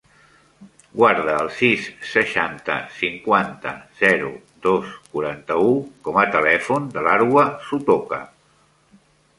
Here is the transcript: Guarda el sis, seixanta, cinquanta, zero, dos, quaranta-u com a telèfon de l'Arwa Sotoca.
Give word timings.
Guarda 1.01 1.35
el 1.41 1.49
sis, 1.57 1.89
seixanta, 2.13 2.77
cinquanta, 3.01 3.75
zero, 4.01 4.33
dos, 4.67 4.97
quaranta-u 5.13 5.69
com 6.09 6.19
a 6.25 6.27
telèfon 6.39 6.93
de 6.97 7.07
l'Arwa 7.11 7.47
Sotoca. 7.69 8.23